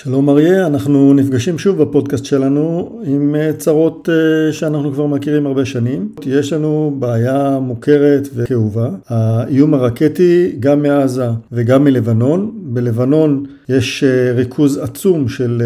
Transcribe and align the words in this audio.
שלום 0.00 0.28
אריה, 0.30 0.66
אנחנו 0.66 1.14
נפגשים 1.14 1.58
שוב 1.58 1.82
בפודקאסט 1.82 2.24
שלנו 2.24 2.90
עם 3.06 3.34
אה, 3.34 3.52
צרות 3.52 4.08
אה, 4.08 4.52
שאנחנו 4.52 4.92
כבר 4.92 5.06
מכירים 5.06 5.46
הרבה 5.46 5.64
שנים. 5.64 6.08
יש 6.26 6.52
לנו 6.52 6.96
בעיה 6.98 7.58
מוכרת 7.60 8.28
וכאובה, 8.34 8.88
האיום 9.08 9.74
הרקטי 9.74 10.52
גם 10.60 10.82
מעזה 10.82 11.26
וגם 11.52 11.84
מלבנון. 11.84 12.50
בלבנון 12.54 13.44
יש 13.68 14.04
אה, 14.04 14.32
ריכוז 14.32 14.78
עצום 14.78 15.28
של 15.28 15.62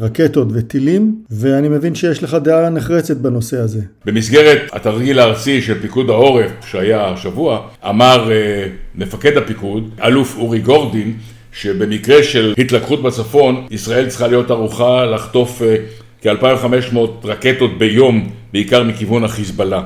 רקטות 0.00 0.48
וטילים, 0.52 1.22
ואני 1.30 1.68
מבין 1.68 1.94
שיש 1.94 2.22
לך 2.22 2.34
דעה 2.34 2.70
נחרצת 2.70 3.16
בנושא 3.16 3.58
הזה. 3.58 3.80
במסגרת 4.04 4.58
התרגיל 4.72 5.18
הארצי 5.18 5.62
של 5.62 5.80
פיקוד 5.80 6.10
העורף 6.10 6.50
שהיה 6.66 7.06
השבוע, 7.06 7.68
אמר 7.88 8.30
מפקד 8.94 9.36
הפיקוד, 9.36 9.90
אלוף 10.02 10.36
אורי 10.36 10.58
גורדין, 10.58 11.12
שבמקרה 11.52 12.22
של 12.22 12.54
התלקחות 12.58 13.02
בצפון, 13.02 13.66
ישראל 13.70 14.08
צריכה 14.08 14.26
להיות 14.26 14.50
ערוכה 14.50 15.04
לחטוף 15.04 15.62
אה, 15.62 15.76
כ-2500 16.22 16.98
רקטות 17.24 17.78
ביום, 17.78 18.30
בעיקר 18.52 18.82
מכיוון 18.82 19.24
החיזבאללה. 19.24 19.82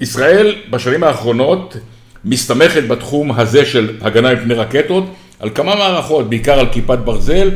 ישראל 0.00 0.54
בשנים 0.70 1.04
האחרונות 1.04 1.76
מסתמכת 2.24 2.88
בתחום 2.88 3.32
הזה 3.32 3.64
של 3.64 3.96
הגנה 4.00 4.34
מפני 4.34 4.54
רקטות 4.54 5.04
על 5.40 5.50
כמה 5.54 5.74
מערכות, 5.74 6.30
בעיקר 6.30 6.58
על 6.58 6.66
כיפת 6.72 6.98
ברזל 6.98 7.50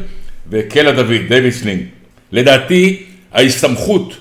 וקלע 0.50 0.90
דוד, 0.90 1.20
David's 1.28 1.57
Sling. 1.57 1.82
לדעתי 2.32 3.02
ההסתמכות 3.32 4.16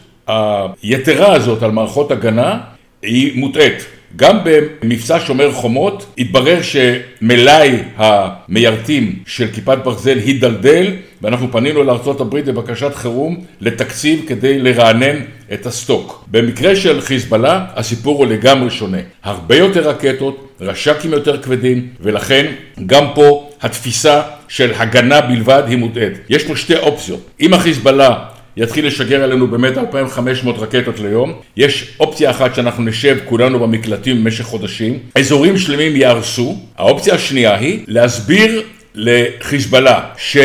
היתרה 0.83 1.33
הזאת 1.33 1.63
על 1.63 1.71
מערכות 1.71 2.11
הגנה 2.11 2.59
היא 3.01 3.39
מוטעית. 3.39 3.85
גם 4.17 4.37
במבצע 4.43 5.19
שומר 5.19 5.51
חומות 5.51 6.05
התברר 6.17 6.59
שמלאי 6.61 7.77
המיירטים 7.97 9.15
של 9.25 9.47
כיפת 9.53 9.77
ברזל 9.83 10.17
הידלדל 10.17 10.87
ואנחנו 11.21 11.51
פנינו 11.51 11.83
לארה"ב 11.83 12.35
בבקשת 12.39 12.95
חירום 12.95 13.45
לתקציב 13.61 14.25
כדי 14.27 14.59
לרענן 14.59 15.15
את 15.53 15.65
הסטוק. 15.65 16.25
במקרה 16.31 16.75
של 16.75 17.01
חיזבאללה 17.01 17.65
הסיפור 17.75 18.17
הוא 18.17 18.25
לגמרי 18.25 18.69
שונה. 18.69 18.97
הרבה 19.23 19.55
יותר 19.55 19.89
רקטות, 19.89 20.47
רש"כים 20.61 21.11
יותר 21.11 21.41
כבדים 21.41 21.87
ולכן 22.01 22.45
גם 22.85 23.05
פה 23.15 23.49
התפיסה 23.61 24.21
של 24.47 24.71
הגנה 24.77 25.21
בלבד 25.21 25.63
היא 25.67 25.77
מוטעית. 25.77 26.13
יש 26.29 26.43
פה 26.43 26.55
שתי 26.55 26.75
אופציות. 26.77 27.29
אם 27.41 27.53
החיזבאללה 27.53 28.15
יתחיל 28.57 28.87
לשגר 28.87 29.23
עלינו 29.23 29.47
באמת 29.47 29.77
2,500 29.77 30.57
רקטות 30.57 30.99
ליום. 30.99 31.33
יש 31.57 31.95
אופציה 31.99 32.31
אחת 32.31 32.55
שאנחנו 32.55 32.83
נשב 32.83 33.17
כולנו 33.25 33.59
במקלטים 33.59 34.23
במשך 34.23 34.43
חודשים, 34.43 34.99
אזורים 35.15 35.57
שלמים 35.57 35.95
יהרסו. 35.95 36.57
האופציה 36.77 37.13
השנייה 37.13 37.55
היא 37.55 37.79
להסביר 37.87 38.61
לחיזבאללה 38.95 40.01
ש... 40.17 40.37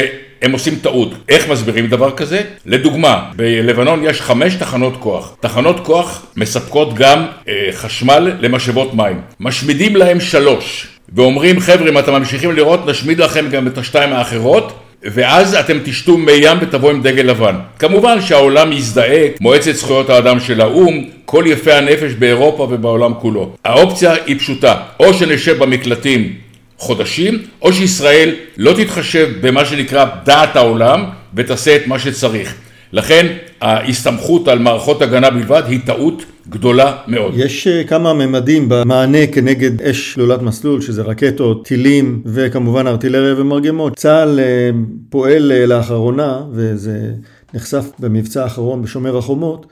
הם 0.43 0.53
עושים 0.53 0.75
טעות. 0.83 1.15
איך 1.29 1.49
מסבירים 1.49 1.87
דבר 1.87 2.11
כזה? 2.11 2.41
לדוגמה, 2.67 3.31
בלבנון 3.37 4.05
יש 4.05 4.21
חמש 4.21 4.55
תחנות 4.55 4.97
כוח. 5.01 5.37
תחנות 5.41 5.81
כוח 5.85 6.27
מספקות 6.37 6.95
גם 6.95 7.27
אה, 7.49 7.69
חשמל 7.73 8.33
למשאבות 8.41 8.95
מים. 8.95 9.21
משמידים 9.41 9.97
להם 9.97 10.21
שלוש, 10.21 10.87
ואומרים 11.15 11.61
חבר'ה 11.61 11.89
אם 11.89 11.99
אתם 11.99 12.13
ממשיכים 12.13 12.53
לראות 12.53 12.87
נשמיד 12.87 13.19
לכם 13.19 13.49
גם 13.51 13.67
את 13.67 13.79
השתיים 13.79 14.13
האחרות 14.13 14.82
ואז 15.05 15.55
אתם 15.55 15.79
תשתו 15.85 16.17
מי 16.19 16.33
ים 16.33 16.59
ותבואו 16.61 16.91
עם 16.91 17.03
דגל 17.03 17.23
לבן. 17.23 17.55
כמובן 17.79 18.21
שהעולם 18.21 18.73
יזדהה, 18.73 19.27
מועצת 19.41 19.73
זכויות 19.73 20.11
האדם 20.11 20.41
של 20.41 20.61
האו"ם, 20.61 21.05
כל 21.25 21.45
יפי 21.47 21.73
הנפש 21.73 22.13
באירופה 22.13 22.63
ובעולם 22.63 23.15
כולו. 23.15 23.57
האופציה 23.65 24.15
היא 24.27 24.39
פשוטה, 24.39 24.77
או 25.01 25.15
שנשב 25.15 25.59
במקלטים 25.59 26.33
חודשים, 26.79 27.39
או 27.63 27.73
שישראל 27.73 28.35
לא 28.57 28.73
תתחשב 28.73 29.29
במה 29.41 29.65
שנקרא 29.65 30.07
דעת 30.25 30.57
העולם 30.57 31.05
ותעשה 31.35 31.77
את 31.77 31.87
מה 31.87 31.99
שצריך. 31.99 32.55
לכן 32.93 33.27
ההסתמכות 33.61 34.49
על 34.49 34.59
מערכות 34.59 35.03
הגנה 35.03 35.31
בלבד 35.31 35.63
היא 35.67 35.81
טעות 35.87 36.25
גדולה 36.49 36.97
מאוד. 37.07 37.33
יש 37.37 37.67
אה, 37.67 37.85
כמה 37.85 38.13
ממדים 38.13 38.69
במענה 38.69 39.27
כנגד 39.33 39.83
אש 39.83 40.13
שלולת 40.13 40.43
מסלול, 40.43 40.81
שזה 40.81 41.03
רקטות, 41.03 41.67
טילים 41.67 42.23
וכמובן 42.27 42.87
ארטילריה 42.87 43.35
ומרגמות. 43.37 43.97
צה"ל 43.97 44.41
אה, 44.41 44.71
פועל 45.11 45.53
אה, 45.53 45.67
לאחרונה, 45.67 46.41
וזה 46.53 47.11
נחשף 47.55 47.85
במבצע 47.99 48.43
האחרון 48.43 48.83
בשומר 48.83 49.17
החומות, 49.17 49.67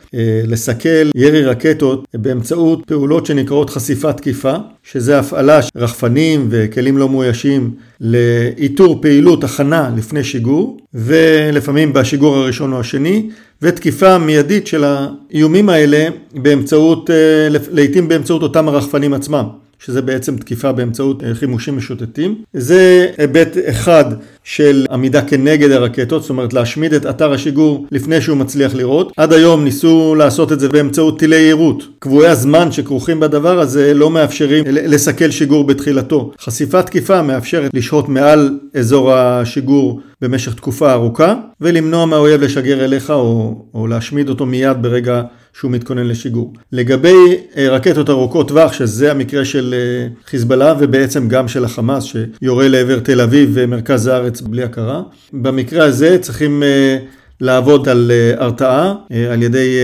לסכל 0.46 1.10
ירי 1.14 1.44
רקטות 1.44 2.04
באמצעות 2.14 2.82
פעולות 2.86 3.26
שנקראות 3.26 3.70
חשיפת 3.70 4.16
תקיפה, 4.16 4.54
שזה 4.82 5.18
הפעלה 5.18 5.62
של 5.62 5.70
רחפנים 5.76 6.46
וכלים 6.50 6.98
לא 6.98 7.08
מאוישים 7.08 7.70
לאיתור 8.00 8.98
פעילות 9.02 9.44
הכנה 9.44 9.90
לפני 9.96 10.24
שיגור, 10.24 10.78
ולפעמים 10.94 11.92
בשיגור 11.92 12.36
הראשון 12.36 12.72
או 12.72 12.80
השני, 12.80 13.30
ותקיפה 13.62 14.18
מיידית 14.18 14.66
של 14.66 14.84
האיומים 14.84 15.68
האלה 15.68 16.08
באמצעות, 16.34 17.10
אה, 17.10 17.48
לעיתים 17.70 18.08
באמצעות 18.08 18.42
אותם 18.42 18.68
הרחפנים 18.68 19.14
עצמם. 19.14 19.44
שזה 19.84 20.02
בעצם 20.02 20.36
תקיפה 20.36 20.72
באמצעות 20.72 21.22
חימושים 21.34 21.76
משוטטים. 21.76 22.34
זה 22.54 23.06
היבט 23.18 23.56
אחד 23.68 24.04
של 24.44 24.86
עמידה 24.90 25.22
כנגד 25.22 25.70
הרקטות, 25.70 26.22
זאת 26.22 26.30
אומרת 26.30 26.52
להשמיד 26.52 26.92
את 26.92 27.06
אתר 27.06 27.32
השיגור 27.32 27.86
לפני 27.90 28.20
שהוא 28.20 28.36
מצליח 28.36 28.74
לראות. 28.74 29.12
עד 29.16 29.32
היום 29.32 29.64
ניסו 29.64 30.14
לעשות 30.14 30.52
את 30.52 30.60
זה 30.60 30.68
באמצעות 30.68 31.18
טילי 31.18 31.36
יירוט. 31.36 31.84
קבועי 31.98 32.28
הזמן 32.28 32.72
שכרוכים 32.72 33.20
בדבר 33.20 33.60
הזה 33.60 33.94
לא 33.94 34.10
מאפשרים 34.10 34.64
לסכל 34.66 35.30
שיגור 35.30 35.64
בתחילתו. 35.64 36.32
חשיפת 36.40 36.86
תקיפה 36.86 37.22
מאפשרת 37.22 37.70
לשהות 37.74 38.08
מעל 38.08 38.58
אזור 38.74 39.12
השיגור 39.12 40.00
במשך 40.20 40.54
תקופה 40.54 40.92
ארוכה 40.92 41.34
ולמנוע 41.60 42.06
מהאויב 42.06 42.42
לשגר 42.42 42.84
אליך 42.84 43.10
או, 43.10 43.54
או 43.74 43.86
להשמיד 43.86 44.28
אותו 44.28 44.46
מיד 44.46 44.82
ברגע 44.82 45.22
שהוא 45.52 45.70
מתכונן 45.70 46.06
לשיגור. 46.06 46.52
לגבי 46.72 47.36
אה, 47.56 47.68
רקטות 47.70 48.10
ארוכות 48.10 48.48
טווח, 48.48 48.72
שזה 48.72 49.10
המקרה 49.10 49.44
של 49.44 49.74
אה, 49.74 50.08
חיזבאללה 50.26 50.74
ובעצם 50.78 51.28
גם 51.28 51.48
של 51.48 51.64
החמאס 51.64 52.04
שיורה 52.04 52.68
לעבר 52.68 52.98
תל 52.98 53.20
אביב 53.20 53.50
ומרכז 53.54 54.06
הארץ 54.06 54.40
בלי 54.40 54.62
הכרה, 54.62 55.02
במקרה 55.32 55.84
הזה 55.84 56.18
צריכים 56.18 56.62
אה, 56.62 56.98
לעבוד 57.40 57.88
על 57.88 58.10
הרתעה 58.36 58.94
על 59.32 59.42
ידי 59.42 59.76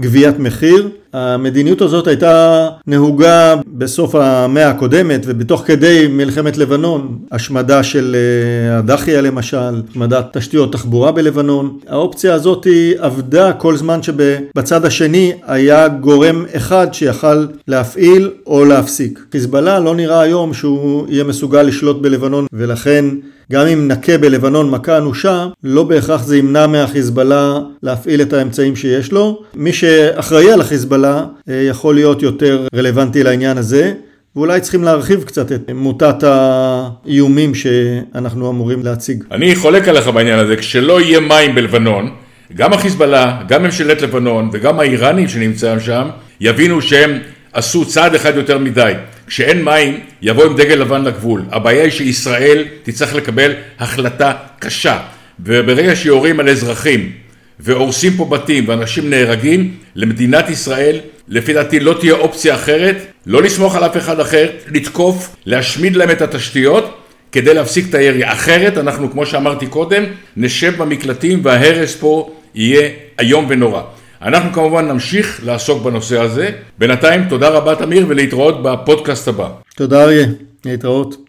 גביית 0.00 0.38
מחיר 0.38 0.88
המדיניות 1.12 1.82
הזאת 1.82 2.06
הייתה 2.06 2.68
נהוגה 2.86 3.54
בסוף 3.66 4.14
המאה 4.14 4.70
הקודמת 4.70 5.20
ובתוך 5.26 5.62
כדי 5.66 6.06
מלחמת 6.10 6.56
לבנון, 6.56 7.18
השמדה 7.32 7.82
של 7.82 8.16
אה, 8.16 8.78
הדחיה 8.78 9.20
למשל, 9.20 9.82
השמדת 9.90 10.36
תשתיות 10.36 10.72
תחבורה 10.72 11.12
בלבנון. 11.12 11.78
האופציה 11.88 12.34
הזאת 12.34 12.66
עבדה 12.98 13.52
כל 13.52 13.76
זמן 13.76 14.02
שבצד 14.02 14.84
השני 14.84 15.32
היה 15.46 15.88
גורם 15.88 16.44
אחד 16.56 16.86
שיכל 16.92 17.46
להפעיל 17.68 18.30
או 18.46 18.64
להפסיק. 18.64 19.26
חיזבאללה 19.32 19.80
לא 19.80 19.94
נראה 19.94 20.20
היום 20.20 20.54
שהוא 20.54 21.06
יהיה 21.08 21.24
מסוגל 21.24 21.62
לשלוט 21.62 22.02
בלבנון 22.02 22.46
ולכן 22.52 23.04
גם 23.52 23.66
אם 23.66 23.88
נכה 23.88 24.18
בלבנון 24.18 24.70
מכה 24.70 24.98
אנושה, 24.98 25.46
לא 25.64 25.84
בהכרח 25.84 26.24
זה 26.24 26.36
ימנע 26.36 26.66
מהחיזבאללה 26.66 27.58
להפעיל 27.82 28.22
את 28.22 28.32
האמצעים 28.32 28.76
שיש 28.76 29.12
לו. 29.12 29.42
מי 29.54 29.72
שאחראי 29.72 30.52
על 30.52 30.60
החיזבאללה 30.60 30.97
אה, 31.04 31.54
יכול 31.54 31.94
להיות 31.94 32.22
יותר 32.22 32.66
רלוונטי 32.74 33.22
לעניין 33.22 33.58
הזה. 33.58 33.92
ואולי 34.36 34.60
צריכים 34.60 34.84
להרחיב 34.84 35.22
קצת 35.22 35.52
את 35.52 35.70
מוטת 35.74 36.22
האיומים 36.22 37.54
שאנחנו 37.54 38.50
אמורים 38.50 38.84
להציג. 38.84 39.24
אני 39.32 39.54
חולק 39.54 39.88
עליך 39.88 40.08
בעניין 40.08 40.38
הזה, 40.38 40.56
כשלא 40.56 41.00
יהיה 41.00 41.20
מים 41.20 41.54
בלבנון, 41.54 42.10
גם 42.54 42.72
החיזבאללה, 42.72 43.42
גם 43.48 43.62
ממשלת 43.62 44.02
לבנון 44.02 44.50
וגם 44.52 44.80
האיראנים 44.80 45.28
שנמצאים 45.28 45.80
שם, 45.80 46.08
יבינו 46.40 46.82
שהם 46.82 47.18
עשו 47.52 47.84
צעד 47.84 48.14
אחד 48.14 48.36
יותר 48.36 48.58
מדי. 48.58 48.92
כשאין 49.26 49.64
מים, 49.64 50.00
יבוא 50.22 50.44
עם 50.44 50.56
דגל 50.56 50.74
לבן 50.74 51.04
לגבול. 51.04 51.42
הבעיה 51.50 51.82
היא 51.82 51.90
שישראל 51.90 52.64
תצטרך 52.82 53.14
לקבל 53.14 53.52
החלטה 53.78 54.32
קשה. 54.58 54.98
וברגע 55.40 55.96
שיורים 55.96 56.40
על 56.40 56.48
אזרחים 56.48 57.12
והורסים 57.60 58.12
פה 58.16 58.24
בתים 58.24 58.68
ואנשים 58.68 59.10
נהרגים, 59.10 59.74
למדינת 59.94 60.50
ישראל, 60.50 61.00
לפי 61.28 61.52
דעתי 61.52 61.80
לא 61.80 61.94
תהיה 62.00 62.14
אופציה 62.14 62.54
אחרת, 62.54 62.96
לא 63.26 63.42
לסמוך 63.42 63.76
על 63.76 63.84
אף 63.84 63.96
אחד 63.96 64.20
אחר, 64.20 64.50
לתקוף, 64.74 65.36
להשמיד 65.46 65.96
להם 65.96 66.10
את 66.10 66.22
התשתיות 66.22 66.98
כדי 67.32 67.54
להפסיק 67.54 67.86
את 67.90 67.94
הירי. 67.94 68.32
אחרת 68.32 68.78
אנחנו, 68.78 69.10
כמו 69.10 69.26
שאמרתי 69.26 69.66
קודם, 69.66 70.04
נשב 70.36 70.72
במקלטים 70.76 71.40
וההרס 71.42 71.96
פה 71.96 72.30
יהיה 72.54 72.88
איום 73.20 73.46
ונורא. 73.48 73.82
אנחנו 74.22 74.52
כמובן 74.52 74.88
נמשיך 74.88 75.40
לעסוק 75.44 75.82
בנושא 75.82 76.20
הזה. 76.20 76.50
בינתיים, 76.78 77.24
תודה 77.28 77.48
רבה 77.48 77.74
תמיר 77.74 78.06
ולהתראות 78.08 78.62
בפודקאסט 78.62 79.28
הבא. 79.28 79.48
תודה 79.76 80.02
אריה, 80.02 80.26
להתראות. 80.64 81.14